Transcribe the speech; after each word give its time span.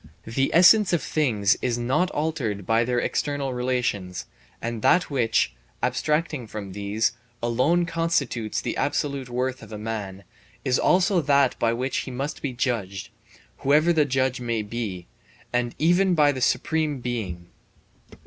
The 0.25 0.49
essence 0.51 0.93
of 0.93 1.03
things 1.03 1.55
is 1.61 1.77
not 1.77 2.09
altered 2.09 2.65
by 2.65 2.83
their 2.83 2.97
external 2.97 3.53
relations, 3.53 4.25
and 4.59 4.81
that 4.81 5.11
which, 5.11 5.53
abstracting 5.83 6.47
from 6.47 6.71
these, 6.71 7.11
alone 7.39 7.85
constitutes 7.85 8.59
the 8.61 8.75
absolute 8.77 9.29
worth 9.29 9.61
of 9.61 9.79
man, 9.79 10.23
is 10.65 10.79
also 10.79 11.21
that 11.21 11.55
by 11.59 11.71
which 11.73 11.97
he 11.97 12.09
must 12.09 12.41
be 12.41 12.51
judged, 12.51 13.09
whoever 13.59 13.93
the 13.93 14.05
judge 14.05 14.41
may 14.41 14.63
be, 14.63 15.05
and 15.53 15.75
even 15.77 16.15
by 16.15 16.31
the 16.31 16.41
Supreme 16.41 16.99
Being. 17.01 17.49